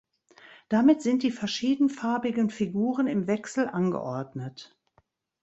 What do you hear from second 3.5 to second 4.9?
angeordnet.